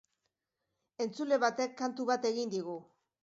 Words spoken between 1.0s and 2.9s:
Entzule batek kantu bat egin digu.